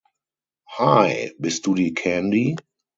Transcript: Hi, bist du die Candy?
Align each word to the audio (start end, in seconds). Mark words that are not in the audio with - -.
Hi, 0.79 1.31
bist 1.37 1.67
du 1.67 1.75
die 1.75 1.93
Candy? 1.93 2.55